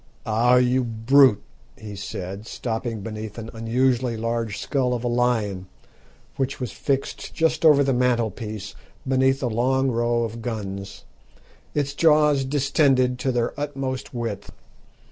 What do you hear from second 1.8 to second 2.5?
said,